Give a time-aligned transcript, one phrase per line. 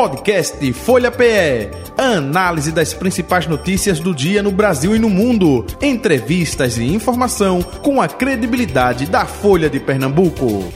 [0.00, 1.68] Podcast Folha PE.
[1.98, 5.66] Análise das principais notícias do dia no Brasil e no mundo.
[5.82, 10.72] Entrevistas e informação com a credibilidade da Folha de Pernambuco.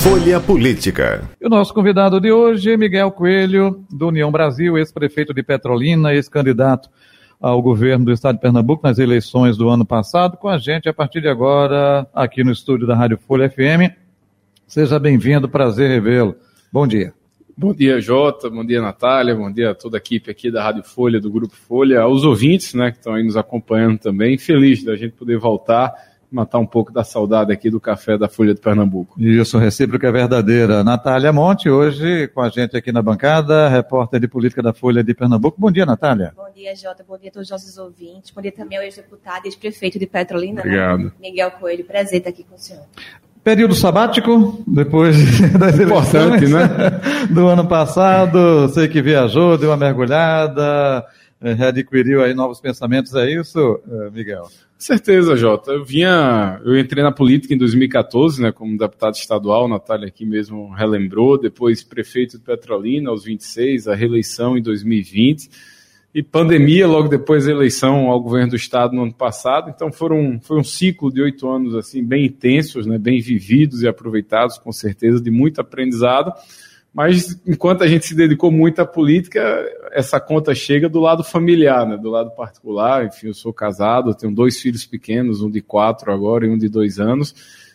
[0.00, 1.28] Folha Política.
[1.38, 6.14] E o nosso convidado de hoje é Miguel Coelho, do União Brasil, ex-prefeito de Petrolina,
[6.14, 6.88] ex-candidato
[7.42, 10.94] ao governo do estado de Pernambuco nas eleições do ano passado, com a gente a
[10.94, 13.92] partir de agora aqui no estúdio da Rádio Folha FM.
[14.64, 16.36] Seja bem-vindo, prazer revê-lo.
[16.72, 17.12] Bom dia.
[17.58, 18.48] Bom dia, Jota.
[18.48, 19.34] Bom dia, Natália.
[19.34, 22.74] Bom dia a toda a equipe aqui da Rádio Folha, do Grupo Folha, aos ouvintes,
[22.74, 24.38] né, que estão aí nos acompanhando também.
[24.38, 25.92] Feliz da gente poder voltar
[26.32, 29.20] matar um pouco da saudade aqui do café da Folha de Pernambuco.
[29.20, 30.82] Isso, recíproca é verdadeira.
[30.82, 35.14] Natália Monte, hoje com a gente aqui na bancada, repórter de política da Folha de
[35.14, 35.60] Pernambuco.
[35.60, 36.32] Bom dia, Natália.
[36.36, 37.04] Bom dia, Jota.
[37.06, 38.30] Bom dia a todos os nossos ouvintes.
[38.30, 40.60] Bom dia também ao ex-deputado e ex-prefeito de Petrolina, né?
[40.60, 41.04] Obrigado.
[41.04, 41.12] Né?
[41.20, 41.84] Miguel Coelho.
[41.84, 42.82] Prazer estar aqui com o senhor.
[43.44, 45.16] Período sabático, depois
[45.58, 47.00] das Importante, eleições né?
[47.28, 48.68] do ano passado.
[48.68, 51.04] Sei que viajou, deu uma mergulhada,
[51.42, 53.14] eh, readquiriu aí novos pensamentos.
[53.14, 54.48] É isso, eh, Miguel?
[54.82, 55.70] certeza, Jota.
[55.70, 60.72] Eu vinha, eu entrei na política em 2014, né, como deputado estadual, Natália aqui mesmo
[60.72, 65.48] relembrou, depois prefeito de Petrolina aos 26, a reeleição em 2020
[66.14, 69.70] e pandemia logo depois da eleição ao governo do estado no ano passado.
[69.74, 73.88] Então foram foi um ciclo de oito anos assim bem intensos, né, bem vividos e
[73.88, 76.32] aproveitados, com certeza de muito aprendizado.
[76.94, 79.40] Mas enquanto a gente se dedicou muito à política,
[79.92, 81.96] essa conta chega do lado familiar, né?
[81.96, 83.06] do lado particular.
[83.06, 86.68] Enfim, eu sou casado, tenho dois filhos pequenos, um de quatro agora e um de
[86.68, 87.34] dois anos.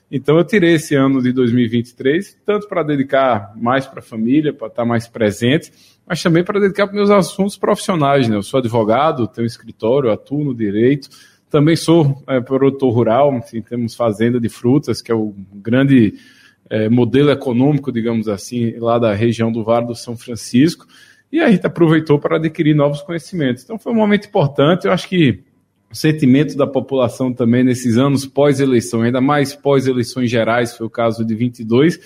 [0.10, 4.68] Então eu tirei esse ano de 2023, tanto para dedicar mais para a família, para
[4.68, 5.72] estar mais presente,
[6.08, 8.30] mas também para dedicar para meus assuntos profissionais.
[8.30, 8.38] Né?
[8.38, 11.10] Eu sou advogado, tenho escritório, atuo no direito,
[11.50, 16.14] também sou é, produtor rural, enfim, temos fazenda de frutas, que é o grande
[16.70, 20.86] é, modelo econômico, digamos assim, lá da região do Vale do São Francisco,
[21.32, 23.64] e a gente aproveitou para adquirir novos conhecimentos.
[23.64, 25.44] Então foi um momento importante, eu acho que
[25.90, 31.26] o sentimento da população também nesses anos pós-eleição, ainda mais pós-eleições gerais, foi o caso
[31.26, 32.00] de 22,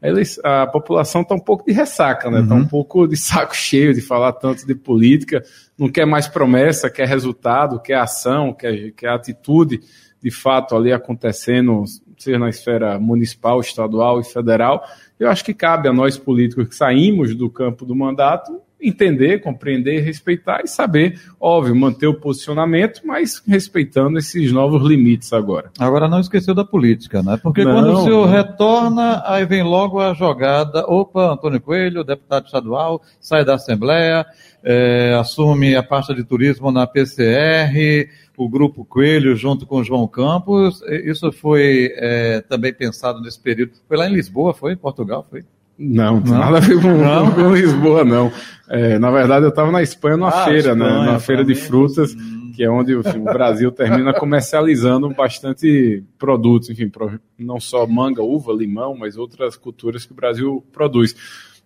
[0.00, 2.40] a, eleição, a população está um pouco de ressaca, né?
[2.40, 2.62] Está uhum.
[2.62, 5.42] um pouco de saco cheio de falar tanto de política,
[5.78, 9.80] não quer mais promessa, quer resultado, quer ação, quer, quer atitude
[10.22, 11.84] de fato ali acontecendo
[12.22, 14.84] seja na esfera municipal, estadual e federal,
[15.18, 20.00] eu acho que cabe a nós políticos que saímos do campo do mandato entender, compreender,
[20.00, 25.70] respeitar e saber, óbvio, manter o posicionamento, mas respeitando esses novos limites agora.
[25.78, 27.38] Agora não esqueceu da política, né?
[27.42, 28.32] Porque não, quando o senhor não.
[28.32, 34.26] retorna, aí vem logo a jogada, opa, Antônio Coelho, deputado estadual, sai da Assembleia,
[34.62, 40.82] é, assume a pasta de turismo na PCR, o Grupo Coelho junto com João Campos.
[41.04, 43.72] Isso foi é, também pensado nesse período.
[43.88, 44.72] Foi lá em Lisboa, foi?
[44.72, 45.44] Em Portugal, foi?
[45.78, 47.30] Não, não, nada a ver com, não.
[47.32, 48.32] com Lisboa, não.
[48.68, 50.86] É, na verdade, eu estava na Espanha numa ah, feira, né?
[50.86, 51.12] Espanha, né?
[51.12, 52.52] Na feira de frutas, hum.
[52.56, 56.90] que é onde o, o Brasil termina comercializando bastante produtos, enfim,
[57.38, 61.14] não só manga, uva, limão, mas outras culturas que o Brasil produz.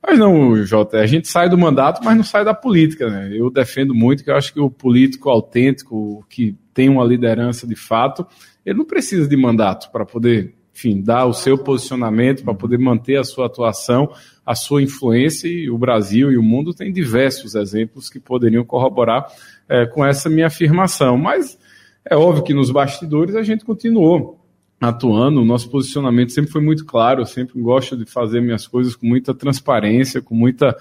[0.02, 3.30] Mas não, Jota, a gente sai do mandato, mas não sai da política, né?
[3.32, 7.76] Eu defendo muito que eu acho que o político autêntico, que tem uma liderança de
[7.76, 8.26] fato,
[8.64, 13.16] ele não precisa de mandato para poder, enfim, dar o seu posicionamento, para poder manter
[13.18, 14.10] a sua atuação,
[14.44, 19.26] a sua influência, e o Brasil e o mundo tem diversos exemplos que poderiam corroborar
[19.68, 21.18] é, com essa minha afirmação.
[21.18, 21.58] Mas
[22.04, 24.39] é óbvio que nos bastidores a gente continuou
[24.80, 28.96] atuando, o nosso posicionamento sempre foi muito claro, eu sempre gosto de fazer minhas coisas
[28.96, 30.74] com muita transparência, com muita,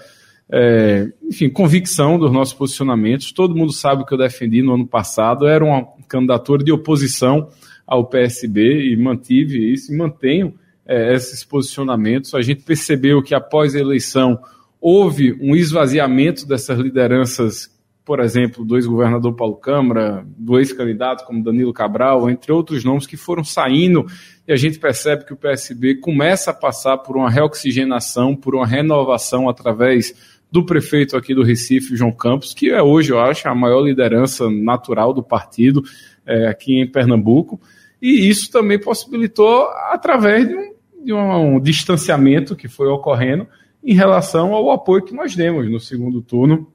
[0.50, 3.30] é, enfim, convicção dos nossos posicionamentos.
[3.30, 7.48] Todo mundo sabe o que eu defendi no ano passado, era uma candidatura de oposição
[7.86, 10.54] ao PSB e mantive isso e mantenho
[10.86, 12.34] é, esses posicionamentos.
[12.34, 14.38] A gente percebeu que após a eleição
[14.80, 17.68] houve um esvaziamento dessas lideranças
[18.10, 23.16] por exemplo, do ex-governador Paulo Câmara, do ex-candidato como Danilo Cabral, entre outros nomes que
[23.16, 24.04] foram saindo,
[24.48, 28.66] e a gente percebe que o PSB começa a passar por uma reoxigenação, por uma
[28.66, 30.12] renovação através
[30.50, 34.50] do prefeito aqui do Recife, João Campos, que é hoje, eu acho, a maior liderança
[34.50, 35.80] natural do partido
[36.26, 37.60] é, aqui em Pernambuco.
[38.02, 40.74] E isso também possibilitou através de um,
[41.04, 43.46] de um distanciamento que foi ocorrendo
[43.84, 46.66] em relação ao apoio que nós demos no segundo turno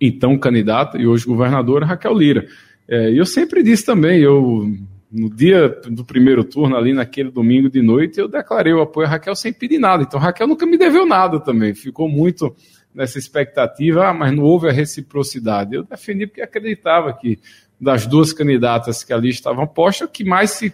[0.00, 2.46] então candidata e hoje governadora Raquel Lira.
[2.88, 4.72] É, e eu sempre disse também, eu
[5.10, 9.10] no dia do primeiro turno, ali naquele domingo de noite, eu declarei o apoio a
[9.10, 10.04] Raquel sem pedir nada.
[10.04, 12.54] Então Raquel nunca me deveu nada também, ficou muito
[12.94, 15.74] nessa expectativa, ah, mas não houve a reciprocidade.
[15.74, 17.38] Eu defendi porque acreditava que
[17.80, 20.72] das duas candidatas que ali estavam postas, o que mais se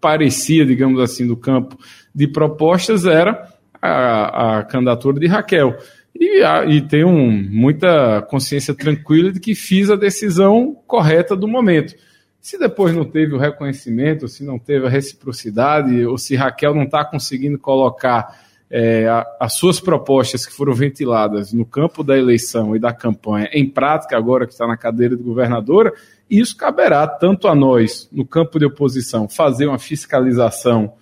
[0.00, 1.78] parecia, digamos assim, do campo
[2.14, 3.48] de propostas era
[3.80, 5.76] a, a candidatura de Raquel.
[6.14, 11.94] E, a, e tenho muita consciência tranquila de que fiz a decisão correta do momento.
[12.40, 16.84] Se depois não teve o reconhecimento, se não teve a reciprocidade, ou se Raquel não
[16.84, 18.38] está conseguindo colocar
[18.70, 19.06] é,
[19.38, 24.16] as suas propostas que foram ventiladas no campo da eleição e da campanha em prática,
[24.16, 25.92] agora que está na cadeira de governadora,
[26.30, 30.94] isso caberá tanto a nós, no campo de oposição, fazer uma fiscalização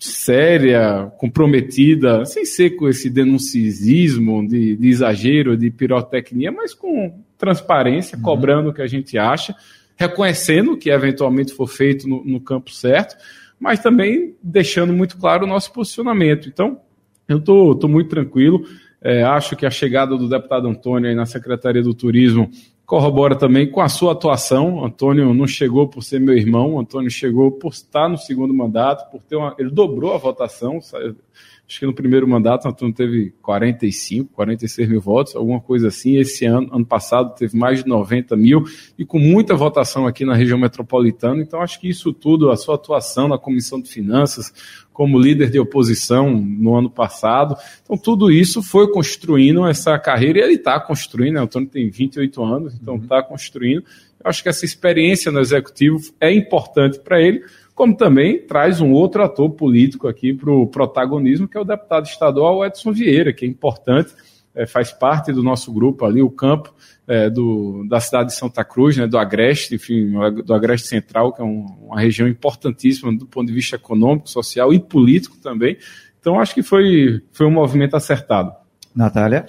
[0.00, 8.16] séria, comprometida, sem ser com esse denuncismo de, de exagero, de pirotecnia, mas com transparência,
[8.16, 8.22] uhum.
[8.22, 9.54] cobrando o que a gente acha,
[9.96, 13.14] reconhecendo que eventualmente for feito no, no campo certo,
[13.58, 16.48] mas também deixando muito claro o nosso posicionamento.
[16.48, 16.80] Então,
[17.28, 18.64] eu estou muito tranquilo.
[19.02, 22.50] É, acho que a chegada do deputado Antônio aí na Secretaria do Turismo
[22.90, 24.84] corrobora também com a sua atuação.
[24.84, 29.22] Antônio não chegou por ser meu irmão, Antônio chegou por estar no segundo mandato, por
[29.22, 30.78] ter uma, ele dobrou a votação.
[30.78, 36.16] Acho que no primeiro mandato Antônio teve 45, 46 mil votos, alguma coisa assim.
[36.16, 38.64] Esse ano, ano passado, teve mais de 90 mil
[38.98, 41.40] e com muita votação aqui na região metropolitana.
[41.40, 44.52] Então, acho que isso tudo, a sua atuação na Comissão de Finanças,
[45.00, 47.56] como líder de oposição no ano passado.
[47.82, 51.36] Então, tudo isso foi construindo essa carreira e ele está construindo.
[51.36, 51.40] Né?
[51.40, 53.22] O Antônio tem 28 anos, então está uhum.
[53.22, 53.82] construindo.
[54.22, 57.42] Eu acho que essa experiência no executivo é importante para ele,
[57.74, 62.04] como também traz um outro ator político aqui para o protagonismo, que é o deputado
[62.04, 64.12] estadual Edson Vieira, que é importante,
[64.54, 66.74] é, faz parte do nosso grupo ali, o campo
[67.06, 70.12] é, do, da cidade de Santa Cruz, né, do Agreste, enfim,
[70.44, 74.72] do Agreste Central, que é um, uma região importantíssima do ponto de vista econômico, social
[74.72, 75.76] e político também.
[76.20, 78.52] Então, acho que foi, foi um movimento acertado.
[78.94, 79.46] Natália?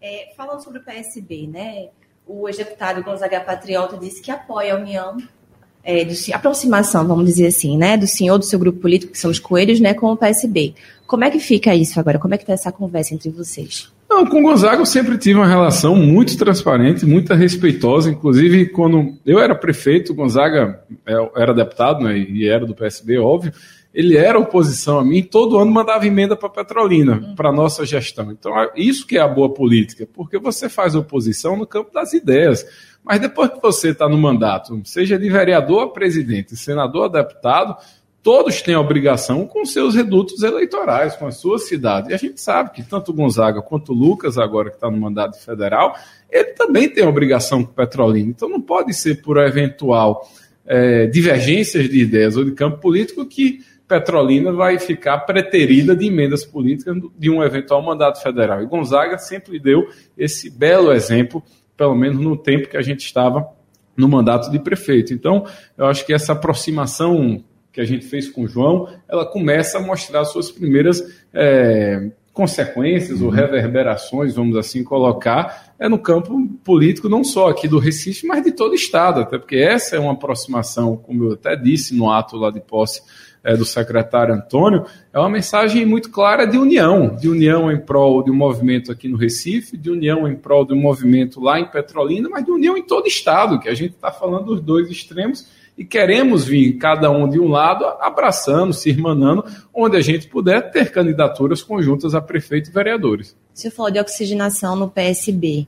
[0.00, 1.88] É, falando sobre o PSB, né,
[2.26, 5.16] o ex-deputado Gonzaga Patriota disse que apoia a união
[5.82, 9.30] é, de aproximação, vamos dizer assim, né, do senhor, do seu grupo político, que são
[9.30, 10.74] os coelhos, né, com o PSB.
[11.06, 12.18] Como é que fica isso agora?
[12.18, 13.90] Como é que está essa conversa entre vocês?
[14.10, 18.10] Não, com o Gonzaga eu sempre tive uma relação muito transparente, muito respeitosa.
[18.10, 23.18] Inclusive, quando eu era prefeito, o Gonzaga é, era deputado né, e era do PSB,
[23.18, 23.52] óbvio.
[23.94, 27.34] Ele era oposição a mim, todo ano mandava emenda para Petrolina, uhum.
[27.36, 28.32] para nossa gestão.
[28.32, 32.12] Então, é isso que é a boa política, porque você faz oposição no campo das
[32.12, 32.66] ideias.
[33.04, 37.76] Mas depois que você está no mandato, seja de vereador a presidente, senador a deputado,
[38.22, 42.10] todos têm a obrigação com seus redutos eleitorais, com a sua cidade.
[42.10, 45.94] E a gente sabe que tanto Gonzaga quanto Lucas, agora que está no mandato federal,
[46.30, 48.30] ele também tem a obrigação com Petrolina.
[48.30, 50.28] Então não pode ser por eventual
[50.66, 56.44] é, divergências de ideias ou de campo político que Petrolina vai ficar preterida de emendas
[56.44, 58.62] políticas de um eventual mandato federal.
[58.62, 61.42] E Gonzaga sempre deu esse belo exemplo,
[61.76, 63.48] pelo menos no tempo que a gente estava
[63.96, 65.12] no mandato de prefeito.
[65.12, 65.44] Então,
[65.76, 69.82] eu acho que essa aproximação que a gente fez com o João, ela começa a
[69.82, 71.02] mostrar suas primeiras
[71.32, 73.26] é, consequências uhum.
[73.26, 78.42] ou reverberações, vamos assim colocar, é no campo político, não só aqui do Recife, mas
[78.42, 82.10] de todo o Estado, até porque essa é uma aproximação, como eu até disse no
[82.10, 83.02] ato lá de posse
[83.42, 88.22] é, do secretário Antônio, é uma mensagem muito clara de união, de união em prol
[88.22, 91.66] de um movimento aqui no Recife, de união em prol de um movimento lá em
[91.66, 94.88] Petrolina, mas de união em todo o Estado, que a gente está falando dos dois
[94.90, 95.46] extremos,
[95.80, 99.42] e queremos vir cada um de um lado abraçando, se irmanando,
[99.74, 103.34] onde a gente puder ter candidaturas conjuntas a prefeito e vereadores.
[103.54, 105.66] O senhor falou de oxigenação no PSB.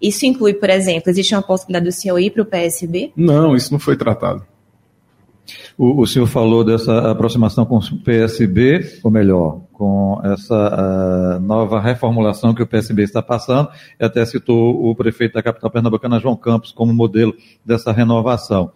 [0.00, 3.10] Isso inclui, por exemplo, existe uma possibilidade do senhor ir para o PSB?
[3.16, 4.46] Não, isso não foi tratado.
[5.76, 10.54] O, o, senhor falou dessa aproximação com o PSB, ou melhor, com essa
[11.36, 15.68] uh, nova reformulação que o PSB está passando, e até citou o prefeito da capital
[15.68, 17.34] pernambucana, João Campos, como modelo
[17.66, 18.70] dessa renovação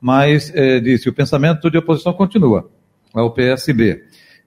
[0.00, 2.68] mas é, disse, o pensamento de oposição continua,
[3.14, 4.02] é o PSB.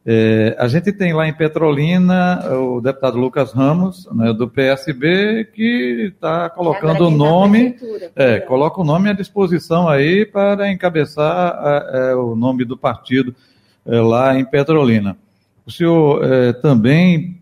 [0.09, 6.13] É, a gente tem lá em Petrolina o deputado Lucas Ramos, né, do PSB, que
[6.13, 7.75] está colocando o nome,
[8.15, 13.35] é, coloca o nome à disposição aí para encabeçar a, a, o nome do partido
[13.85, 15.17] é, lá em Petrolina.
[15.65, 17.36] O senhor é, também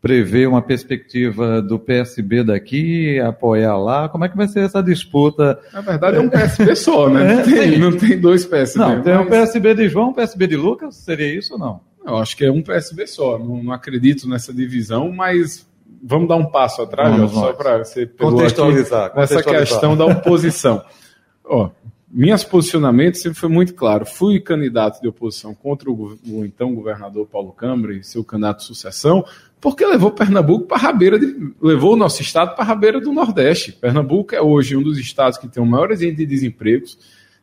[0.00, 4.08] prevê uma perspectiva do PSB daqui, apoiar lá?
[4.08, 5.58] Como é que vai ser essa disputa?
[5.72, 7.34] Na verdade é um PSB só, né?
[7.34, 8.78] Não tem, não tem dois PSB.
[8.78, 9.26] Não, tem mas...
[9.26, 11.80] um PSB de João, um PSB de Lucas, seria isso ou não?
[12.04, 15.66] Eu acho que é um PSB só, não, não acredito nessa divisão, mas
[16.02, 19.54] vamos dar um passo atrás, vamos, só para você contextualizar, contextualizar.
[19.54, 20.84] Essa questão da oposição.
[21.44, 21.70] Ó,
[22.08, 24.06] minhas posicionamentos sempre foi muito claro.
[24.06, 28.64] Fui candidato de oposição contra o, o, então governador Paulo Câmara e seu candidato de
[28.64, 29.24] sucessão,
[29.60, 33.12] porque levou Pernambuco para a rabeira, de, levou o nosso estado para a rabeira do
[33.12, 33.72] Nordeste.
[33.72, 36.84] Pernambuco é hoje um dos estados que tem o maior índice de desemprego,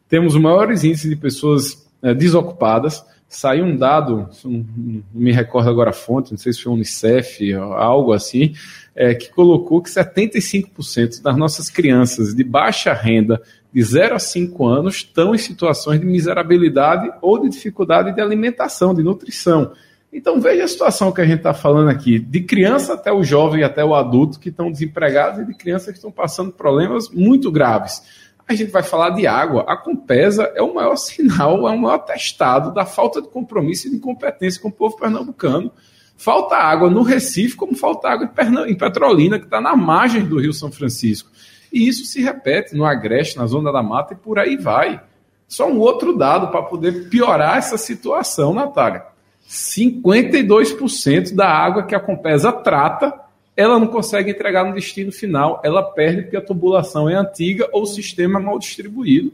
[0.07, 3.03] temos os maiores índices de pessoas é, desocupadas.
[3.27, 4.63] Saiu um dado, não,
[5.11, 8.53] me recordo agora a fonte, não sei se foi o Unicef, algo assim,
[8.95, 13.41] é, que colocou que 75% das nossas crianças de baixa renda,
[13.73, 18.93] de 0 a 5 anos, estão em situações de miserabilidade ou de dificuldade de alimentação,
[18.93, 19.71] de nutrição.
[20.13, 23.63] Então veja a situação que a gente está falando aqui, de criança até o jovem,
[23.63, 28.03] até o adulto que estão desempregados e de crianças que estão passando problemas muito graves.
[28.47, 29.65] A gente vai falar de água.
[29.67, 33.89] A Compesa é o maior sinal, é o maior atestado da falta de compromisso e
[33.89, 35.71] de incompetência com o povo pernambucano.
[36.15, 38.31] Falta água no Recife, como falta água
[38.67, 41.31] em Petrolina, que está na margem do Rio São Francisco.
[41.71, 45.01] E isso se repete no Agreste, na Zona da Mata e por aí vai.
[45.47, 49.12] Só um outro dado para poder piorar essa situação, Natália.
[49.53, 53.13] 52% da água que a Compesa trata,
[53.55, 57.83] ela não consegue entregar no destino final, ela perde porque a tubulação é antiga ou
[57.83, 59.31] o sistema é mal distribuído.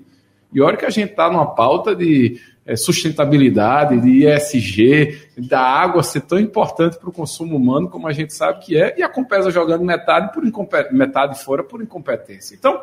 [0.54, 6.04] E olha que a gente está numa pauta de é, sustentabilidade, de ESG, da água
[6.04, 9.08] ser tão importante para o consumo humano como a gente sabe que é, e a
[9.08, 10.44] Compesa jogando metade, por
[10.92, 12.56] metade fora por incompetência.
[12.56, 12.78] Então,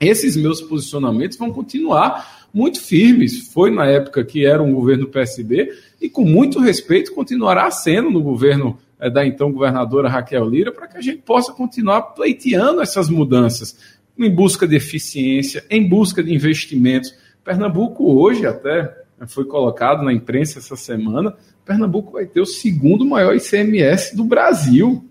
[0.00, 3.48] esses meus posicionamentos vão continuar muito firmes.
[3.52, 8.22] Foi na época que era um governo PSB e com muito respeito continuará sendo no
[8.22, 13.08] governo é, da então governadora Raquel Lira para que a gente possa continuar pleiteando essas
[13.08, 13.76] mudanças
[14.18, 17.14] em busca de eficiência, em busca de investimentos.
[17.44, 21.34] Pernambuco hoje até foi colocado na imprensa essa semana,
[21.64, 25.04] Pernambuco vai ter o segundo maior ICMS do Brasil.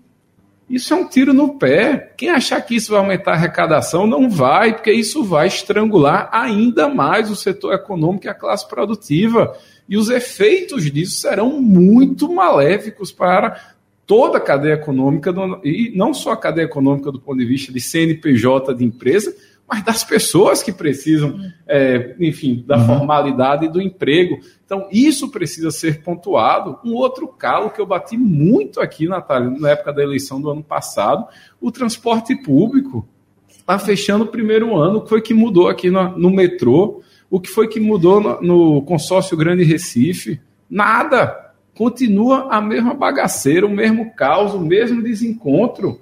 [0.68, 2.12] Isso é um tiro no pé.
[2.16, 6.88] Quem achar que isso vai aumentar a arrecadação, não vai, porque isso vai estrangular ainda
[6.88, 9.56] mais o setor econômico e a classe produtiva.
[9.88, 16.32] E os efeitos disso serão muito maléficos para toda a cadeia econômica, e não só
[16.32, 19.34] a cadeia econômica do ponto de vista de CNPJ de empresa,
[19.68, 22.86] mas das pessoas que precisam, é, enfim, da uhum.
[22.86, 24.38] formalidade do emprego.
[24.64, 26.78] Então, isso precisa ser pontuado.
[26.84, 30.62] Um outro calo que eu bati muito aqui, Natália, na época da eleição do ano
[30.62, 31.26] passado,
[31.60, 33.08] o transporte público.
[33.48, 37.02] Está fechando o primeiro ano, o que foi que mudou aqui no, no metrô?
[37.28, 40.40] O que foi que mudou no, no consórcio Grande Recife?
[40.70, 41.44] Nada.
[41.74, 46.00] Continua a mesma bagaceira, o mesmo caos, o mesmo desencontro.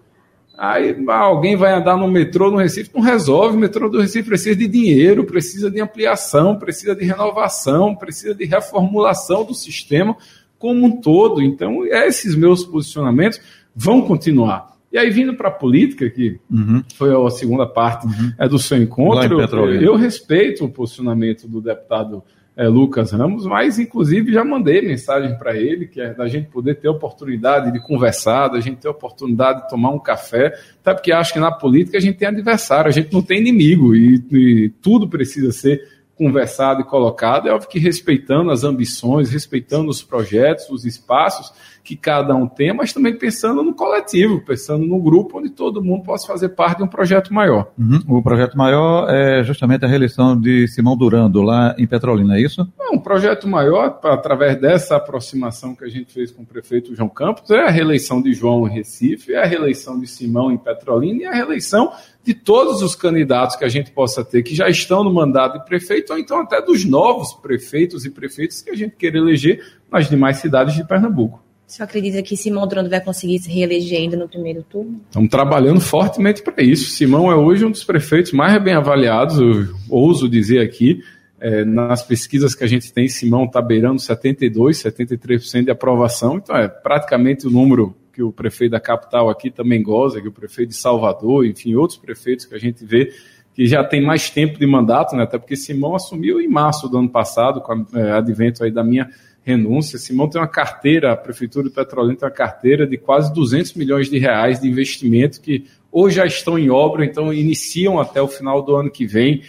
[0.56, 3.56] Aí alguém vai andar no metrô no Recife, não resolve.
[3.56, 8.44] O metrô do Recife precisa de dinheiro, precisa de ampliação, precisa de renovação, precisa de
[8.44, 10.16] reformulação do sistema
[10.58, 11.42] como um todo.
[11.42, 13.40] Então, esses meus posicionamentos
[13.74, 14.74] vão continuar.
[14.92, 16.84] E aí, vindo para a política, que uhum.
[16.94, 18.32] foi a segunda parte uhum.
[18.38, 19.40] é do seu encontro,
[19.82, 22.22] eu respeito o posicionamento do deputado
[22.56, 26.76] é, Lucas Ramos, mas inclusive já mandei mensagem para ele, que é da gente poder
[26.76, 31.32] ter oportunidade de conversar, da gente ter oportunidade de tomar um café, até porque acho
[31.32, 35.08] que na política a gente tem adversário, a gente não tem inimigo e, e tudo
[35.08, 40.84] precisa ser conversado e colocado, é óbvio que respeitando as ambições, respeitando os projetos, os
[40.84, 41.52] espaços
[41.82, 46.02] que cada um tem, mas também pensando no coletivo, pensando no grupo onde todo mundo
[46.02, 47.72] possa fazer parte de um projeto maior.
[47.78, 48.00] Uhum.
[48.08, 52.66] O projeto maior é justamente a reeleição de Simão Durando lá em Petrolina, é isso?
[52.78, 57.08] Não, um projeto maior, através dessa aproximação que a gente fez com o prefeito João
[57.08, 61.22] Campos, é a reeleição de João em Recife, é a reeleição de Simão em Petrolina
[61.22, 61.92] e a reeleição
[62.24, 65.64] de todos os candidatos que a gente possa ter, que já estão no mandato de
[65.66, 69.60] prefeito, ou então até dos novos prefeitos e prefeitos que a gente quer eleger
[69.92, 71.44] nas demais cidades de Pernambuco.
[71.66, 75.00] Você acredita que Simão Durando vai conseguir se reeleger ainda no primeiro turno?
[75.06, 76.90] Estamos trabalhando fortemente para isso.
[76.90, 81.00] Simão é hoje um dos prefeitos mais bem avaliados, eu ouso dizer aqui.
[81.40, 86.56] É, nas pesquisas que a gente tem, Simão está beirando 72%, 73% de aprovação, então
[86.56, 90.70] é praticamente o número que o prefeito da capital aqui também goza, que o prefeito
[90.70, 93.12] de Salvador, enfim, outros prefeitos que a gente vê
[93.54, 96.98] que já tem mais tempo de mandato, né, até porque Simão assumiu em março do
[96.98, 99.08] ano passado, com o é, advento aí da minha
[99.44, 99.96] renúncia.
[99.98, 104.10] Simão tem uma carteira, a Prefeitura de Petrolina tem uma carteira de quase 200 milhões
[104.10, 108.60] de reais de investimento que ou já estão em obra, então iniciam até o final
[108.60, 109.42] do ano que vem.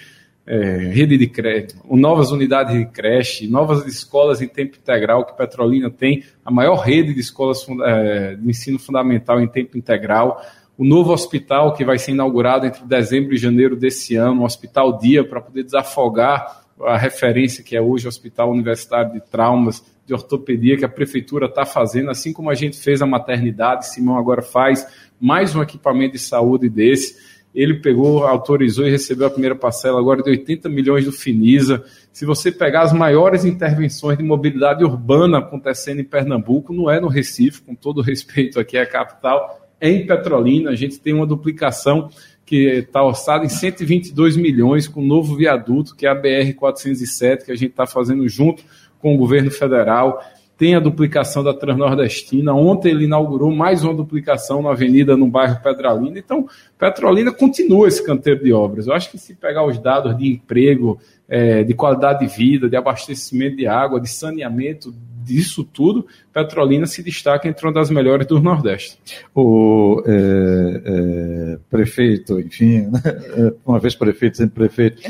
[0.47, 5.89] É, rede de creche, novas unidades de creche, novas escolas em tempo integral, que Petrolina
[5.89, 10.39] tem a maior rede de escolas é, de ensino fundamental em tempo integral,
[10.77, 14.99] o novo hospital que vai ser inaugurado entre dezembro e janeiro desse ano, um hospital
[14.99, 20.13] dia para poder desafogar a referência que é hoje o Hospital Universitário de Traumas, de
[20.13, 24.41] Ortopedia, que a Prefeitura está fazendo, assim como a gente fez a maternidade, Simão agora
[24.41, 24.85] faz
[25.19, 27.34] mais um equipamento de saúde desse.
[27.55, 31.83] Ele pegou, autorizou e recebeu a primeira parcela agora de 80 milhões do Finisa.
[32.11, 37.07] Se você pegar as maiores intervenções de mobilidade urbana acontecendo em Pernambuco, não é no
[37.07, 40.71] Recife, com todo respeito aqui à capital, é em Petrolina.
[40.71, 42.09] A gente tem uma duplicação
[42.45, 47.51] que está orçada em 122 milhões com o novo viaduto, que é a BR-407, que
[47.51, 48.63] a gente está fazendo junto
[48.99, 50.21] com o governo federal
[50.57, 52.53] tem a duplicação da Transnordestina.
[52.53, 56.17] Ontem ele inaugurou mais uma duplicação na avenida no bairro Petrolina.
[56.17, 56.47] Então,
[56.77, 58.87] Petrolina continua esse canteiro de obras.
[58.87, 62.75] Eu acho que se pegar os dados de emprego, é, de qualidade de vida, de
[62.77, 64.93] abastecimento de água, de saneamento,
[65.25, 68.97] disso tudo, Petrolina se destaca entre uma das melhores do Nordeste.
[69.33, 73.01] O é, é, prefeito, enfim, né?
[73.65, 75.01] uma vez prefeito, sempre prefeito,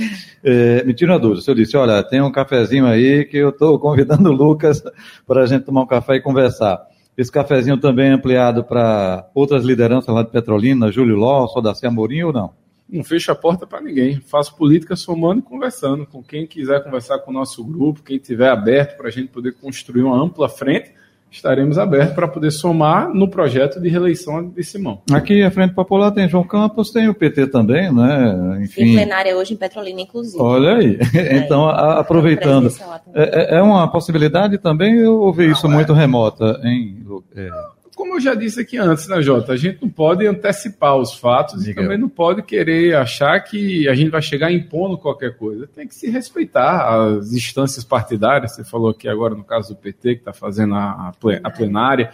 [0.43, 1.39] é, me tira uma dúvida.
[1.39, 4.81] O senhor disse: olha, tem um cafezinho aí que eu estou convidando o Lucas
[5.27, 6.81] para a gente tomar um café e conversar.
[7.17, 12.24] Esse cafezinho também é ampliado para outras lideranças lá de Petrolina, Júlio Ló, Sodaci Amorim
[12.24, 12.64] ou não?
[12.89, 14.22] Não fecho a porta para ninguém.
[14.22, 18.50] Faço política somando e conversando com quem quiser conversar com o nosso grupo, quem tiver
[18.50, 20.94] aberto para a gente poder construir uma ampla frente.
[21.32, 25.01] Estaremos abertos para poder somar no projeto de reeleição de Simão.
[25.12, 28.62] Aqui a Frente Popular tem João Campos, tem o PT também, né?
[28.63, 28.84] Enfim.
[28.84, 30.42] Em plenária hoje em Petrolina, inclusive.
[30.42, 30.98] Olha aí.
[31.44, 32.72] então, a, aproveitando.
[33.13, 37.04] É, é, uma possibilidade também eu ver isso muito remota, hein?
[37.36, 37.50] É
[37.95, 39.53] como eu já disse aqui antes, né, Jota?
[39.53, 41.81] A gente não pode antecipar os fatos Diga.
[41.81, 45.67] e também não pode querer achar que a gente vai chegar impondo qualquer coisa.
[45.67, 48.53] Tem que se respeitar as instâncias partidárias.
[48.53, 52.11] Você falou aqui agora no caso do PT, que está fazendo a, a plenária.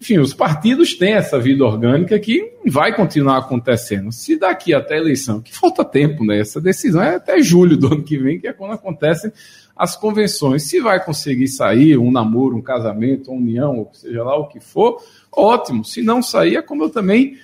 [0.00, 4.12] Enfim, os partidos têm essa vida orgânica que vai continuar acontecendo.
[4.12, 6.38] Se daqui até a eleição, que falta tempo, né?
[6.38, 9.32] Essa decisão é até julho do ano que vem, que é quando acontecem
[9.76, 10.68] as convenções.
[10.68, 14.60] Se vai conseguir sair um namoro, um casamento, uma união, ou seja lá o que
[14.60, 15.02] for,
[15.32, 15.84] ótimo.
[15.84, 17.36] Se não sair, é como eu também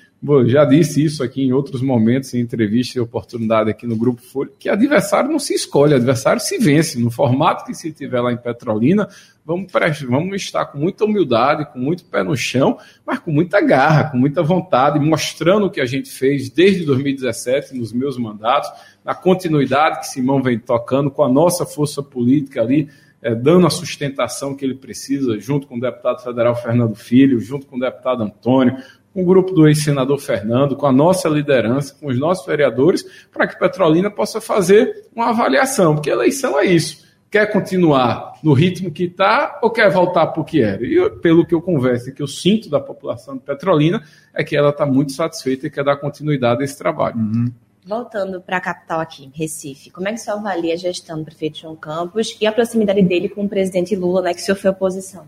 [0.46, 4.50] já disse isso aqui em outros momentos, em entrevista e oportunidade aqui no Grupo Folha,
[4.58, 6.98] que adversário não se escolhe, adversário se vence.
[6.98, 9.08] No formato que se tiver lá em Petrolina,
[9.50, 9.72] vamos,
[10.08, 14.16] vamos estar com muita humildade, com muito pé no chão, mas com muita garra, com
[14.16, 18.70] muita vontade, mostrando o que a gente fez desde 2017, nos meus mandatos,
[19.04, 22.88] na continuidade que Simão vem tocando, com a nossa força política ali,
[23.20, 27.66] é, dando a sustentação que ele precisa, junto com o deputado federal Fernando Filho, junto
[27.66, 28.76] com o deputado Antônio,
[29.12, 33.48] com o grupo do ex-senador Fernando, com a nossa liderança, com os nossos vereadores, para
[33.48, 37.09] que Petrolina possa fazer uma avaliação, porque eleição é isso.
[37.30, 40.84] Quer continuar no ritmo que está ou quer voltar para o que era?
[40.84, 44.02] E eu, pelo que eu converso e que eu sinto da população de Petrolina,
[44.34, 47.16] é que ela está muito satisfeita e quer dar continuidade a esse trabalho.
[47.16, 47.52] Uhum.
[47.86, 51.24] Voltando para a capital aqui, Recife, como é que o senhor avalia a gestão do
[51.24, 54.56] prefeito João Campos e a proximidade dele com o presidente Lula, né, que o senhor
[54.56, 55.24] foi oposição?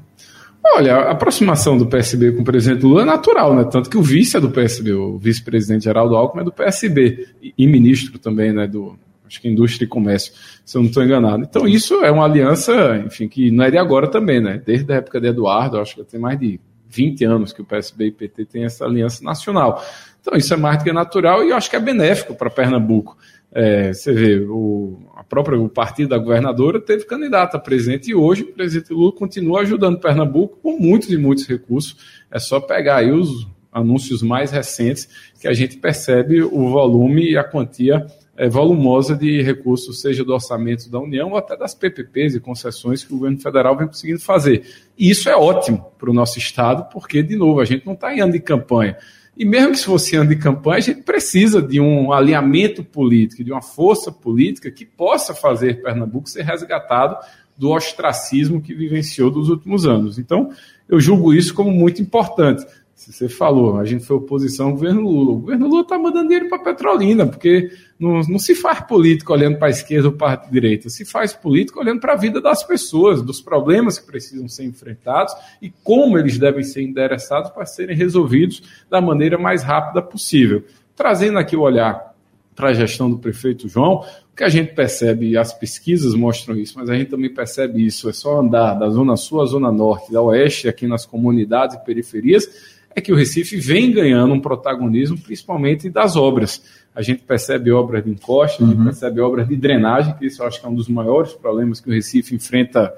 [0.64, 3.64] Olha, a aproximação do PSB com o presidente Lula é natural, né?
[3.64, 7.52] Tanto que o vice é do PSB, o vice-presidente Geraldo Alckmin é do PSB e,
[7.58, 8.66] e ministro também, né?
[8.66, 8.96] Do
[9.32, 11.42] acho que Indústria e Comércio, se eu não estou enganado.
[11.42, 14.60] Então isso é uma aliança, enfim, que não é de agora também, né?
[14.64, 18.06] Desde a época de Eduardo, acho que tem mais de 20 anos que o PSB
[18.06, 19.82] e o PT têm essa aliança nacional.
[20.20, 23.16] Então isso é mais do que natural e eu acho que é benéfico para Pernambuco.
[23.54, 28.14] É, você vê, o, a própria, o partido da governadora teve candidata a presidente e
[28.14, 31.96] hoje o presidente Lula continua ajudando Pernambuco com muitos e muitos recursos.
[32.30, 35.08] É só pegar aí os anúncios mais recentes
[35.40, 40.32] que a gente percebe o volume e a quantia é, volumosa de recursos, seja do
[40.32, 44.20] orçamento da União ou até das PPPs e concessões que o governo federal vem conseguindo
[44.20, 44.64] fazer.
[44.98, 48.14] E isso é ótimo para o nosso Estado, porque, de novo, a gente não está
[48.14, 48.96] em ano de campanha.
[49.36, 53.42] E mesmo que se fosse ano de campanha, a gente precisa de um alinhamento político,
[53.42, 57.16] de uma força política que possa fazer Pernambuco ser resgatado
[57.56, 60.18] do ostracismo que vivenciou dos últimos anos.
[60.18, 60.50] Então,
[60.88, 62.66] eu julgo isso como muito importante.
[63.10, 65.32] Você falou, a gente foi oposição ao governo Lula.
[65.32, 69.58] O governo Lula está mandando dinheiro para Petrolina, porque não, não se faz política olhando
[69.58, 72.62] para a esquerda ou para a direita, se faz política olhando para a vida das
[72.62, 77.96] pessoas, dos problemas que precisam ser enfrentados e como eles devem ser endereçados para serem
[77.96, 80.64] resolvidos da maneira mais rápida possível.
[80.94, 82.12] Trazendo aqui o olhar
[82.54, 86.78] para a gestão do prefeito João, o que a gente percebe, as pesquisas mostram isso,
[86.78, 90.12] mas a gente também percebe isso, é só andar da zona sul à zona norte,
[90.12, 92.48] da oeste, aqui nas comunidades e periferias,
[92.94, 96.62] é que o Recife vem ganhando um protagonismo, principalmente das obras.
[96.94, 98.68] A gente percebe obras de encosta, uhum.
[98.68, 98.84] a gente uhum.
[98.86, 101.88] percebe obras de drenagem, que isso eu acho que é um dos maiores problemas que
[101.88, 102.92] o Recife enfrenta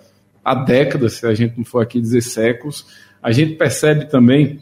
[0.45, 2.87] há décadas, se a gente não for aqui dizer séculos.
[3.23, 4.61] A gente percebe também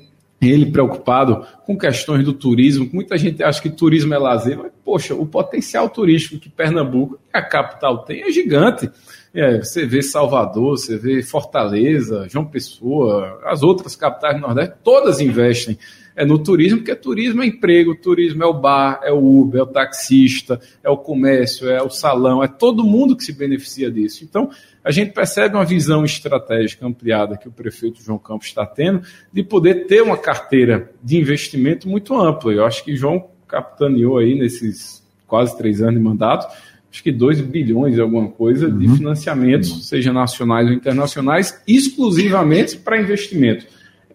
[0.50, 2.88] ele preocupado com questões do turismo.
[2.92, 7.42] Muita gente acha que turismo é lazer, mas, poxa, o potencial turístico que Pernambuco, a
[7.42, 8.90] capital, tem é gigante.
[9.35, 15.20] É, você vê Salvador, você vê Fortaleza, João Pessoa, as outras capitais do Nordeste, todas
[15.20, 15.78] investem
[16.14, 19.62] é no turismo, porque turismo é emprego, turismo é o bar, é o Uber, é
[19.62, 24.25] o taxista, é o comércio, é o salão, é todo mundo que se beneficia disso.
[24.25, 24.51] Então,
[24.85, 29.42] a gente percebe uma visão estratégica ampliada que o prefeito João Campos está tendo de
[29.42, 32.53] poder ter uma carteira de investimento muito ampla.
[32.53, 36.46] Eu acho que João capitaneou aí nesses quase três anos de mandato,
[36.90, 38.79] acho que 2 bilhões e alguma coisa uhum.
[38.79, 39.79] de financiamentos, uhum.
[39.79, 43.66] seja nacionais ou internacionais, exclusivamente para investimento.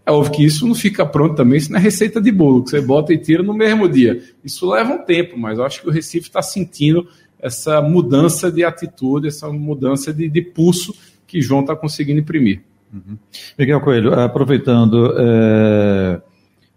[0.07, 2.69] É óbvio que isso não fica pronto também, isso não é receita de bolo, que
[2.69, 4.23] você bota e tira no mesmo dia.
[4.41, 7.05] Isso leva um tempo, mas eu acho que o Recife está sentindo
[7.37, 10.95] essa mudança de atitude, essa mudança de, de pulso
[11.27, 12.61] que João está conseguindo imprimir.
[12.93, 13.17] Uhum.
[13.59, 16.21] Miguel Coelho, aproveitando, é...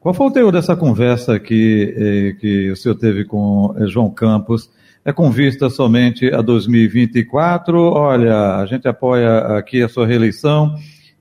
[0.00, 4.10] qual foi o teor dessa conversa que, é, que o senhor teve com é, João
[4.10, 4.68] Campos?
[5.04, 7.78] É com vista somente a 2024?
[7.78, 10.74] Olha, a gente apoia aqui a sua reeleição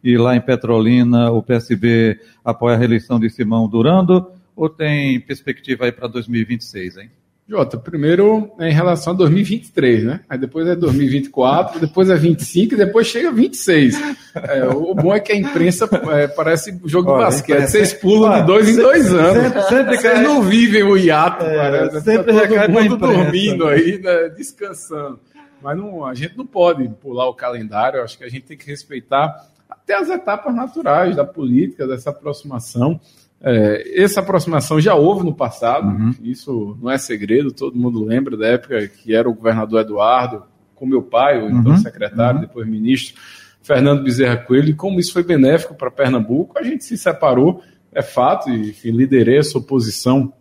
[0.03, 4.31] e lá em Petrolina o PSB apoia a reeleição de Simão Durando?
[4.55, 7.09] Ou tem perspectiva aí para 2026, hein?
[7.49, 10.19] Jota, primeiro é em relação a 2023, né?
[10.29, 13.99] Aí depois é 2024, depois é 25 e depois chega 26.
[14.35, 17.67] É, o bom é que a imprensa é, parece jogo Olha, de basquete.
[17.67, 19.43] Vocês pulam de dois em dois anos.
[19.43, 21.95] Sempre, sempre Vocês não vivem o hiato, é, parece.
[21.95, 22.01] Né?
[22.01, 24.29] Sempre tá todo mundo dormindo aí, né?
[24.29, 25.19] descansando.
[25.59, 28.03] Mas não, a gente não pode pular o calendário.
[28.03, 29.49] Acho que a gente tem que respeitar
[29.89, 32.99] até as etapas naturais da política, dessa aproximação.
[33.41, 36.13] É, essa aproximação já houve no passado, uhum.
[36.21, 40.43] isso não é segredo, todo mundo lembra da época que era o governador Eduardo,
[40.75, 41.77] com meu pai, o então uhum.
[41.77, 42.45] secretário, uhum.
[42.45, 43.19] depois ministro,
[43.61, 48.01] Fernando Bezerra Coelho, e como isso foi benéfico para Pernambuco, a gente se separou, é
[48.01, 50.31] fato, e enfim, liderei essa oposição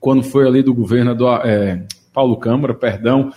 [0.00, 3.32] quando foi ali do governo do é, Paulo Câmara, perdão,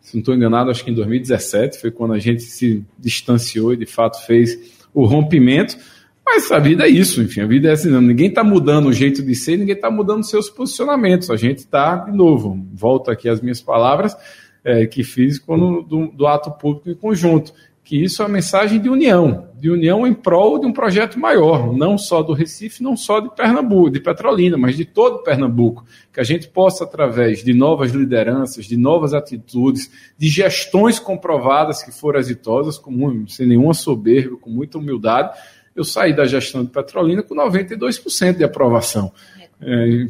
[0.00, 3.76] se não estou enganado, acho que em 2017 foi quando a gente se distanciou e
[3.76, 5.76] de fato fez o rompimento.
[6.24, 9.22] Mas a vida é isso, enfim, a vida é assim, ninguém está mudando o jeito
[9.22, 11.30] de ser, ninguém está mudando seus posicionamentos.
[11.30, 14.16] A gente está, de novo, volto aqui às minhas palavras
[14.64, 17.52] é, que fiz quando, do, do ato público em conjunto,
[17.86, 21.72] que isso é uma mensagem de união, de união em prol de um projeto maior,
[21.72, 26.18] não só do Recife, não só de Pernambuco, de Petrolina, mas de todo Pernambuco, que
[26.18, 32.18] a gente possa, através de novas lideranças, de novas atitudes, de gestões comprovadas que foram
[32.18, 35.38] exitosas, com, sem nenhuma soberba, com muita humildade,
[35.76, 39.12] eu saí da gestão de Petrolina com 92% de aprovação.
[39.60, 40.06] É,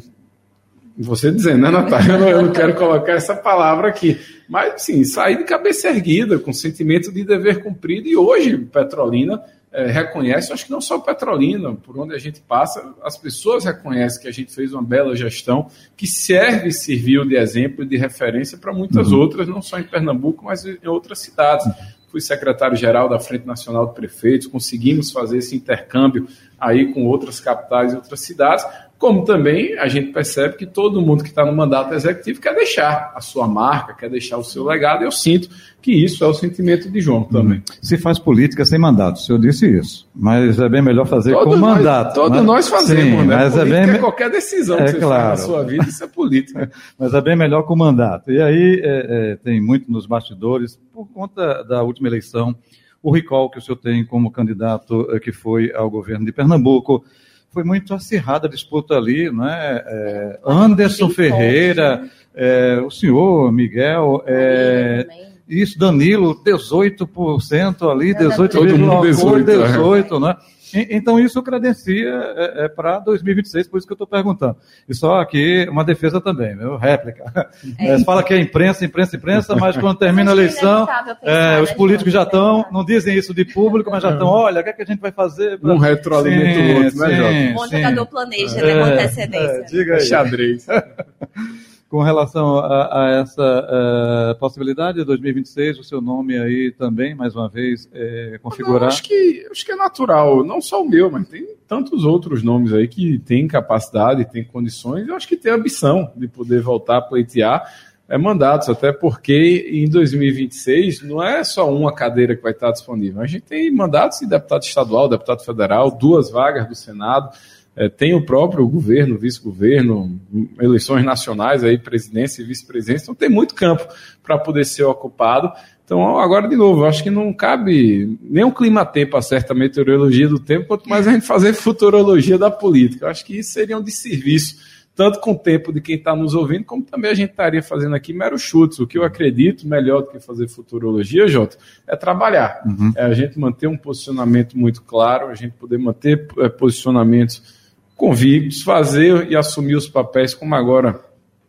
[0.97, 2.13] você dizendo, né, Natália?
[2.13, 4.19] Eu não, eu não quero colocar essa palavra aqui.
[4.49, 9.87] Mas, sim, saí de cabeça erguida, com sentimento de dever cumprido, e hoje Petrolina é,
[9.87, 14.27] reconhece, acho que não só Petrolina, por onde a gente passa, as pessoas reconhecem que
[14.27, 18.57] a gente fez uma bela gestão que serve e serviu de exemplo e de referência
[18.57, 19.19] para muitas uhum.
[19.19, 21.67] outras, não só em Pernambuco, mas em outras cidades
[22.09, 26.27] fui secretário-geral da Frente Nacional de Prefeitos, conseguimos fazer esse intercâmbio
[26.59, 28.65] aí com outras capitais e outras cidades,
[28.97, 33.13] como também a gente percebe que todo mundo que está no mandato executivo quer deixar
[33.15, 35.49] a sua marca, quer deixar o seu legado, e eu sinto
[35.81, 37.61] que isso é o sentimento de João também.
[37.81, 41.53] Se faz política sem mandato, o senhor disse isso, mas é bem melhor fazer todos
[41.53, 42.15] com nós, mandato.
[42.15, 43.35] Todos nós fazemos, Sim, né?
[43.35, 43.81] Mas é bem...
[43.81, 45.23] é qualquer decisão é, que você claro.
[45.27, 46.71] faz na sua vida, isso é política.
[46.97, 48.31] mas é bem melhor com mandato.
[48.31, 52.55] E aí é, é, tem muito nos bastidores, por conta da última eleição,
[53.01, 57.05] o recall que o senhor tem como candidato é, que foi ao governo de Pernambuco,
[57.49, 59.81] foi muito acirrada a disputa ali, né?
[59.85, 65.07] É, Anderson Ferreira, é, o senhor, Miguel, é,
[65.47, 70.35] isso, Danilo, 18% ali, 18,1%, 18, 18, né?
[70.73, 74.57] Então, isso credencia é, é para 2026, por isso que eu estou perguntando.
[74.87, 77.25] E só aqui uma defesa também, meu, réplica.
[77.79, 77.99] É.
[78.03, 80.87] fala que é imprensa, imprensa, imprensa, mas quando termina a eleição,
[81.21, 84.63] é, os políticos já estão, não dizem isso de público, mas já estão, olha, o
[84.63, 85.59] que, é que a gente vai fazer?
[85.59, 85.73] Pra...
[85.73, 87.31] Um retroalimento o outro, né, Jota?
[87.31, 89.65] O montador planeja, né, com antecedência.
[89.65, 90.01] diga aí.
[90.01, 90.67] Xadrez.
[91.89, 97.33] Com relação a, a essa uh, possibilidade de 2026, o seu nome aí também, mais
[97.33, 98.81] uma vez, é, configurar?
[98.81, 102.43] Não, acho, que, acho que é natural, não só o meu, mas tem tantos outros
[102.43, 106.97] nomes aí que têm capacidade, têm condições, eu acho que tem ambição de poder voltar
[106.97, 107.63] a pleitear.
[108.09, 113.21] É, mandatos, até porque em 2026 não é só uma cadeira que vai estar disponível,
[113.21, 117.29] a gente tem mandatos de deputado estadual, deputado federal, duas vagas do Senado,
[117.77, 120.19] é, tem o próprio governo, vice-governo,
[120.59, 123.87] eleições nacionais, aí, presidência e vice-presidência, então tem muito campo
[124.23, 125.51] para poder ser ocupado.
[125.85, 130.39] Então, agora, de novo, acho que não cabe nem o clima-tempo acerta a meteorologia do
[130.39, 133.05] tempo, quanto mais a gente fazer futurologia da política.
[133.05, 134.57] Eu acho que isso seria um desserviço,
[134.95, 137.95] tanto com o tempo de quem está nos ouvindo, como também a gente estaria fazendo
[137.95, 138.79] aqui meros chutes.
[138.79, 142.63] O que eu acredito, melhor do que fazer futurologia, Jota, é trabalhar.
[142.65, 142.91] Uhum.
[142.95, 147.55] É a gente manter um posicionamento muito claro, a gente poder manter é, posicionamentos
[147.97, 151.03] convictos, fazer e assumir os papéis como agora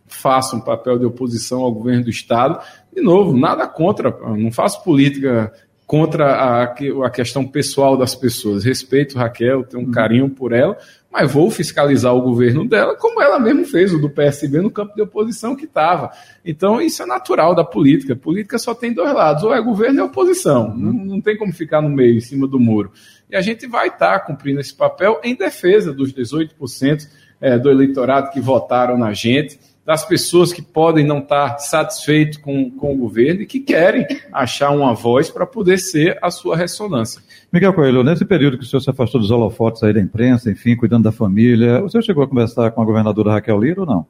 [0.07, 2.59] faço um papel de oposição ao governo do Estado.
[2.93, 5.53] De novo, nada contra, não faço política
[5.87, 8.65] contra a, a questão pessoal das pessoas.
[8.65, 9.93] Respeito Raquel, tenho um uhum.
[9.93, 10.77] carinho por ela,
[11.11, 14.95] mas vou fiscalizar o governo dela, como ela mesmo fez, o do PSB no campo
[14.95, 16.11] de oposição que estava.
[16.45, 18.13] Então, isso é natural da política.
[18.13, 20.75] A política só tem dois lados, ou é governo ou é oposição.
[20.77, 22.93] Não, não, tem como ficar no meio, em cima do muro.
[23.31, 27.09] E a gente vai estar tá cumprindo esse papel em defesa dos 18%
[27.41, 32.71] é, do eleitorado que votaram na gente das pessoas que podem não estar satisfeitos com,
[32.73, 37.23] com o governo e que querem achar uma voz para poder ser a sua ressonância.
[37.51, 40.77] Miguel Coelho, nesse período que o senhor se afastou dos holofotes aí da imprensa, enfim,
[40.77, 44.07] cuidando da família, o senhor chegou a conversar com a governadora Raquel Lira ou não?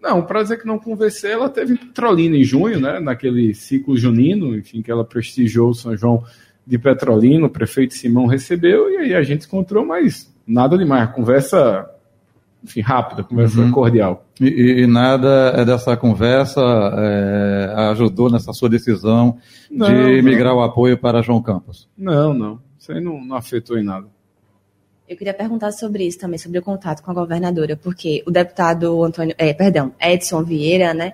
[0.00, 3.96] Não, para dizer que não conversei, ela teve em Petrolina em junho, né, naquele ciclo
[3.96, 6.22] junino, enfim, que ela prestigiou o São João
[6.64, 11.08] de Petrolina, o prefeito Simão recebeu, e aí a gente encontrou, mas nada demais, a
[11.08, 11.90] conversa
[12.64, 13.70] enfim, rápida, conversa uhum.
[13.70, 14.24] cordial.
[14.40, 16.60] E, e, nada é dessa conversa
[16.96, 19.36] é, ajudou nessa sua decisão
[19.70, 20.60] não, de migrar não.
[20.60, 21.86] o apoio para João Campos?
[21.96, 22.58] Não, não.
[22.78, 24.06] Isso aí não, não afetou em nada.
[25.06, 29.04] Eu queria perguntar sobre isso também, sobre o contato com a governadora, porque o deputado
[29.04, 31.12] Antônio, é, perdão, Edson Vieira, né,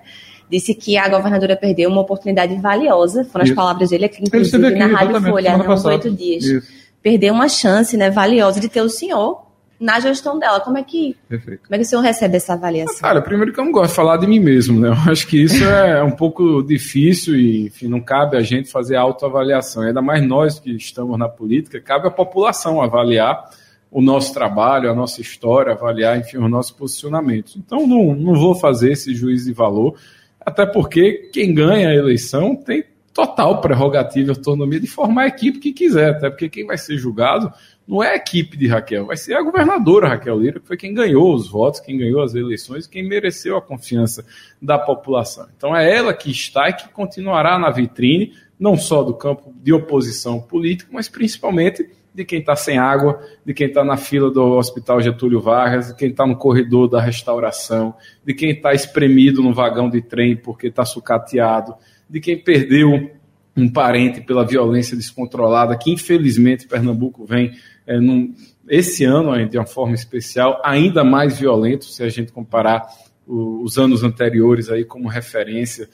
[0.49, 4.79] disse que a governadora perdeu uma oportunidade valiosa, foram as palavras dele aqui, inclusive aqui,
[4.79, 6.45] na Rádio Folha, há uns oito dias.
[6.45, 6.71] Isso.
[7.03, 9.50] Perdeu uma chance, né, valiosa de ter o senhor
[9.81, 10.59] na gestão dela.
[10.59, 11.63] Como é que, Perfeito.
[11.63, 12.99] como é que o senhor recebe essa avaliação?
[12.99, 14.89] Cara, primeiro que eu não gosto de falar de mim mesmo, né?
[14.89, 18.95] Eu acho que isso é um pouco difícil e, enfim, não cabe a gente fazer
[18.95, 19.81] autoavaliação.
[19.81, 23.49] Ainda mais nós que estamos na política, cabe à população avaliar
[23.89, 27.57] o nosso trabalho, a nossa história, avaliar, enfim, os nossos posicionamentos.
[27.57, 29.95] Então, não, não vou fazer esse juízo de valor,
[30.39, 35.59] até porque quem ganha a eleição tem total prerrogativa e autonomia de formar a equipe
[35.59, 37.51] que quiser, até porque quem vai ser julgado
[37.87, 40.93] não é a equipe de Raquel, vai ser a governadora Raquel Lira, que foi quem
[40.93, 44.25] ganhou os votos, quem ganhou as eleições, quem mereceu a confiança
[44.61, 45.47] da população.
[45.57, 49.73] Então é ela que está e que continuará na vitrine, não só do campo de
[49.73, 54.41] oposição político, mas principalmente de quem está sem água, de quem está na fila do
[54.57, 57.95] Hospital Getúlio Vargas, de quem está no corredor da restauração,
[58.25, 61.73] de quem está espremido no vagão de trem porque está sucateado,
[62.11, 63.09] de quem perdeu
[63.55, 67.53] um parente pela violência descontrolada, que infelizmente Pernambuco vem
[67.87, 68.33] é, num,
[68.67, 72.87] esse ano, de uma forma especial, ainda mais violento, se a gente comparar
[73.25, 75.89] os anos anteriores aí como referência.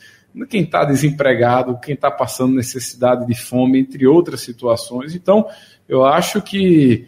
[0.49, 5.13] Quem está desempregado, quem está passando necessidade de fome, entre outras situações.
[5.15, 5.47] Então,
[5.87, 7.05] eu acho que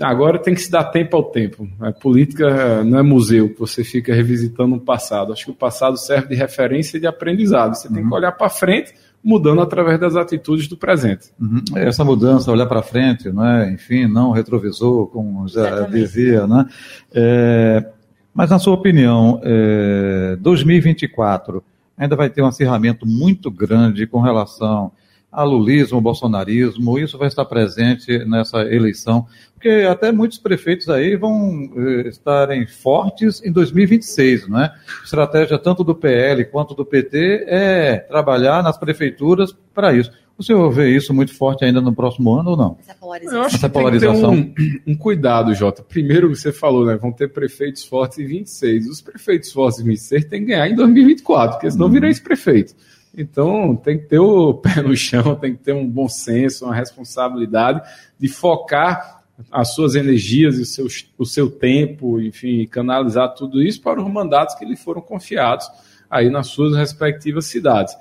[0.00, 1.68] agora tem que se dar tempo ao tempo.
[1.80, 5.32] A política não é museu, que você fica revisitando o passado.
[5.32, 7.74] Acho que o passado serve de referência e de aprendizado.
[7.74, 7.94] Você uhum.
[7.94, 8.16] tem que uhum.
[8.16, 11.30] olhar para frente mudando através das atitudes do presente.
[11.38, 11.62] Uhum.
[11.76, 13.70] Essa mudança, olhar para frente, não é?
[13.70, 15.92] enfim, não retrovisor, como já Exatamente.
[15.92, 16.66] dizia, né?
[17.12, 17.86] É,
[18.32, 21.62] mas na sua opinião, é, 2024
[21.98, 24.90] ainda vai ter um acirramento muito grande com relação
[25.30, 31.70] a lulismo, bolsonarismo, isso vai estar presente nessa eleição, porque até muitos prefeitos aí vão
[31.76, 34.74] eh, estarem fortes em 2026, não é?
[35.04, 40.10] Estratégia tanto do PL quanto do PT é trabalhar nas prefeituras para isso.
[40.40, 42.78] O senhor vê isso muito forte ainda no próximo ano ou não?
[42.80, 43.38] Essa polarização.
[43.38, 44.30] Eu acho Essa polarização.
[44.30, 45.82] Tem que ter um, um, cuidado, Jota.
[45.82, 46.96] Primeiro, você falou, né?
[46.96, 48.88] Vão ter prefeitos fortes em 26.
[48.88, 51.90] Os prefeitos fortes em 26 têm que ganhar em 2024, porque senão hum.
[51.90, 52.74] vira ex-prefeito.
[53.16, 56.74] Então, tem que ter o pé no chão, tem que ter um bom senso, uma
[56.74, 57.80] responsabilidade
[58.18, 59.20] de focar
[59.50, 64.12] as suas energias e o seu, o seu tempo, enfim, canalizar tudo isso para os
[64.12, 65.66] mandatos que lhe foram confiados
[66.10, 67.96] aí nas suas respectivas cidades.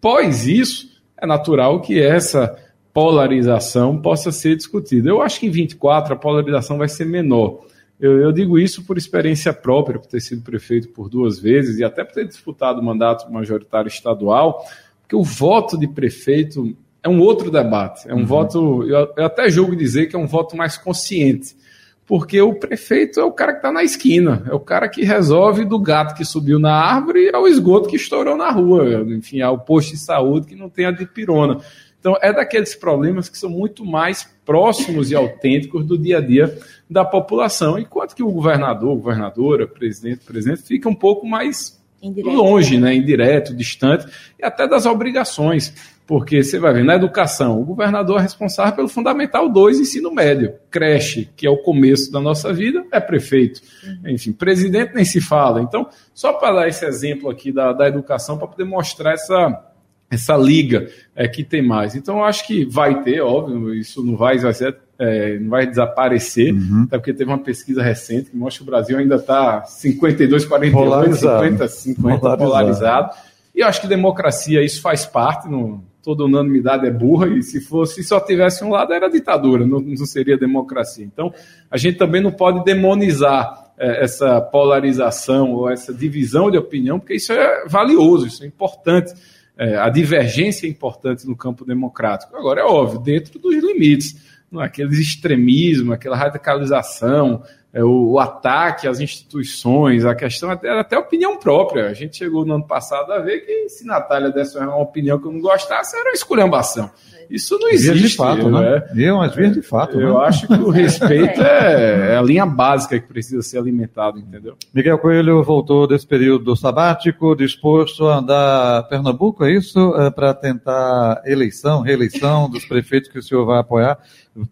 [0.00, 2.56] Pós isso, é natural que essa
[2.92, 5.08] polarização possa ser discutida.
[5.08, 7.64] Eu acho que em 24 a polarização vai ser menor.
[8.04, 11.84] Eu, eu, digo isso por experiência própria, por ter sido prefeito por duas vezes e
[11.84, 14.62] até por ter disputado o mandato majoritário estadual,
[15.00, 18.06] porque o voto de prefeito é um outro debate.
[18.06, 18.26] É um uhum.
[18.26, 21.56] voto, eu, eu até julgo dizer que é um voto mais consciente,
[22.04, 25.64] porque o prefeito é o cara que está na esquina, é o cara que resolve
[25.64, 29.92] do gato que subiu na árvore ao esgoto que estourou na rua, enfim, ao posto
[29.92, 31.58] de saúde que não tem a dipirona.
[32.04, 36.54] Então, é daqueles problemas que são muito mais próximos e autênticos do dia a dia
[36.88, 42.36] da população, enquanto que o governador, governadora, presidente, presidente fica um pouco mais Indireto.
[42.36, 44.06] longe, né, indireto, distante,
[44.38, 45.72] e até das obrigações.
[46.06, 50.52] Porque você vai ver, na educação, o governador é responsável pelo Fundamental 2, ensino médio.
[50.70, 53.62] Creche, que é o começo da nossa vida, é prefeito.
[53.82, 54.10] Uhum.
[54.10, 55.62] Enfim, presidente nem se fala.
[55.62, 59.72] Então, só para dar esse exemplo aqui da, da educação, para poder mostrar essa,
[60.14, 61.94] essa liga é, que tem mais.
[61.94, 65.66] Então, eu acho que vai ter, óbvio, isso não vai, vai ser é, não vai
[65.66, 66.84] desaparecer, uhum.
[66.86, 71.16] até porque teve uma pesquisa recente que mostra que o Brasil ainda está 52, 48,
[71.16, 72.38] 50, 50 polarizado.
[72.38, 73.10] polarizado.
[73.54, 77.60] E eu acho que democracia, isso faz parte, no, toda unanimidade é burra, e se
[77.60, 81.04] fosse se só tivesse um lado, era ditadura, não, não seria democracia.
[81.04, 81.32] Então,
[81.70, 87.14] a gente também não pode demonizar é, essa polarização ou essa divisão de opinião, porque
[87.14, 89.12] isso é valioso, isso é importante.
[89.56, 92.36] É, a divergência é importante no campo democrático.
[92.36, 94.16] Agora, é óbvio, dentro dos limites,
[94.50, 100.70] não é aqueles extremismos, aquela radicalização, é, o, o, ataque às instituições, a questão até,
[100.70, 101.88] até opinião própria.
[101.88, 105.26] A gente chegou no ano passado a ver que se Natália desse uma opinião que
[105.26, 106.90] eu não gostasse, era uma esculhambação.
[107.30, 107.92] Isso não existe.
[107.92, 108.82] Via de fato, né?
[108.94, 110.00] É, eu, mas via de fato.
[110.00, 110.26] Eu né?
[110.26, 114.56] acho que o respeito é, é, a linha básica que precisa ser alimentado, entendeu?
[114.72, 119.94] Miguel Coelho voltou desse período sabático, disposto a andar Pernambuco, é isso?
[119.96, 123.98] É, Para tentar eleição, reeleição dos prefeitos que o senhor vai apoiar,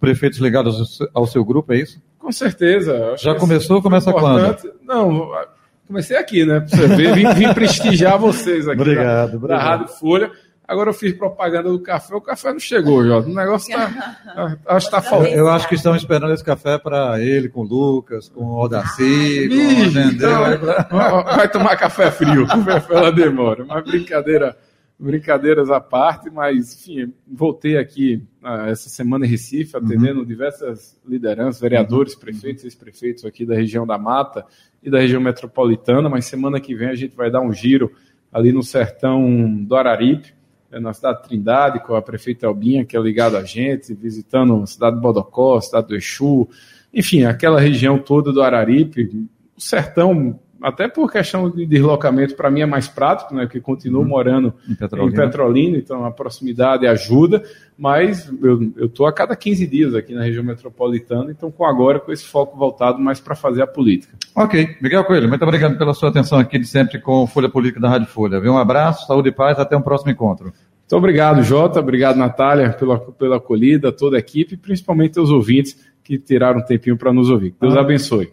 [0.00, 2.00] prefeitos ligados ao seu grupo, é isso?
[2.18, 3.16] Com certeza.
[3.18, 3.82] Já começou?
[3.82, 4.56] Começa quando?
[4.87, 5.32] Não,
[5.87, 6.61] comecei aqui, né?
[6.61, 9.58] Pra você ver, vim, vim prestigiar vocês aqui obrigado, da, obrigado.
[9.58, 10.30] da Rádio Folha.
[10.72, 13.28] Agora eu fiz propaganda do café, o café não chegou, Jota.
[13.28, 14.58] O negócio tá.
[14.66, 15.35] Acho que tá faltando.
[15.35, 19.48] Eu acho que estão esperando esse café para ele, com o Lucas, com o Odaci,
[19.48, 23.66] com o Então, vai tomar café frio, café ela demora.
[23.66, 24.56] Mas brincadeira
[24.98, 30.24] brincadeiras à parte, mas enfim, voltei aqui uh, essa semana em Recife, atendendo uhum.
[30.24, 32.20] diversas lideranças, vereadores, uhum.
[32.20, 34.46] prefeitos e ex-prefeitos aqui da região da Mata
[34.80, 37.90] e da região metropolitana, mas semana que vem a gente vai dar um giro
[38.32, 40.32] ali no sertão do Araripe,
[40.80, 44.66] na cidade de Trindade, com a prefeita Albinha, que é ligada a gente, visitando a
[44.66, 46.48] cidade de Bodocó, a cidade do Exu,
[46.92, 52.61] enfim, aquela região toda do Araripe, o sertão até por questão de deslocamento, para mim
[52.61, 53.44] é mais prático, né?
[53.44, 54.09] Porque continuo uhum.
[54.09, 55.11] morando em Petrolina.
[55.11, 55.79] em Petrolina.
[55.79, 57.42] então a proximidade ajuda,
[57.77, 62.12] mas eu estou a cada 15 dias aqui na região metropolitana, então com agora com
[62.12, 64.16] esse foco voltado mais para fazer a política.
[64.35, 64.77] Ok.
[64.81, 68.09] Miguel Coelho, muito obrigado pela sua atenção aqui de sempre com Folha Política da Rádio
[68.09, 68.40] Folha.
[68.40, 70.46] Um abraço, saúde e paz, até um próximo encontro.
[70.46, 71.81] Muito obrigado, Jota.
[71.81, 76.98] Obrigado, Natália, pela, pela acolhida, toda a equipe, principalmente os ouvintes que tiraram um tempinho
[76.98, 77.55] para nos ouvir.
[77.61, 77.81] Deus ah.
[77.81, 78.33] abençoe.